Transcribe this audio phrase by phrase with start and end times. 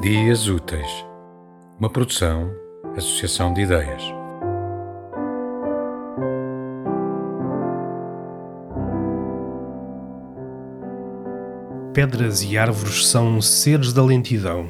[0.00, 1.04] Dias Úteis,
[1.78, 2.50] uma produção,
[2.96, 4.02] associação de ideias.
[11.92, 14.68] Pedras e árvores são seres da lentidão.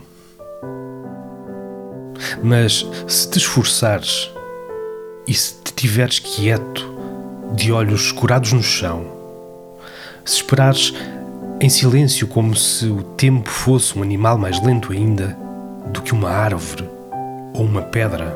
[2.43, 4.29] Mas se te esforçares
[5.29, 6.93] e se te tiveres quieto,
[7.55, 9.07] de olhos escurados no chão,
[10.25, 10.93] se esperares
[11.61, 15.37] em silêncio, como se o tempo fosse um animal mais lento ainda
[15.93, 16.89] do que uma árvore
[17.53, 18.35] ou uma pedra.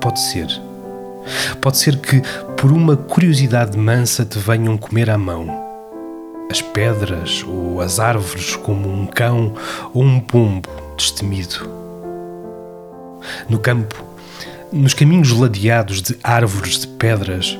[0.00, 0.46] Pode ser.
[1.60, 2.22] Pode ser que,
[2.56, 5.62] por uma curiosidade mansa, te venham comer à mão
[6.48, 9.54] as pedras ou as árvores como um cão
[9.92, 11.68] ou um pombo destemido.
[13.48, 14.04] No campo,
[14.70, 17.58] nos caminhos ladeados de árvores de pedras,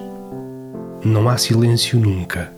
[1.02, 2.53] não há silêncio nunca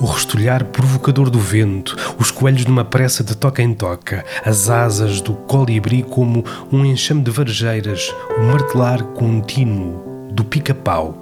[0.00, 5.20] o restolhar provocador do vento, os coelhos numa pressa de toca em toca, as asas
[5.20, 11.16] do colibri como um enxame de varejeiras, o martelar contínuo do pica-pau,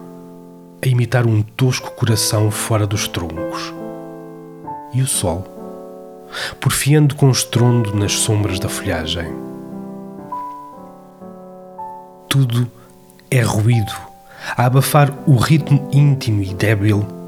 [0.83, 3.73] a imitar um tosco coração fora dos troncos.
[4.93, 5.45] E o sol,
[6.61, 9.27] porfiando com estrondo nas sombras da folhagem.
[12.29, 12.71] Tudo
[13.31, 13.93] é ruído,
[14.57, 17.24] a abafar o ritmo íntimo e débil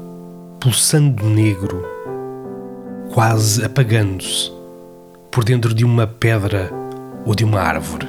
[0.59, 1.85] pulsando negro,
[3.13, 4.51] quase apagando-se
[5.31, 6.71] por dentro de uma pedra
[7.25, 8.07] ou de uma árvore.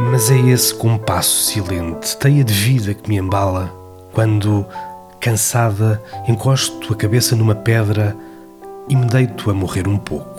[0.00, 3.72] Mas é esse compasso silente, teia de vida que me embala
[4.12, 4.66] quando,
[5.18, 8.14] cansada, encosto a cabeça numa pedra
[8.88, 10.37] e me deito a morrer um pouco.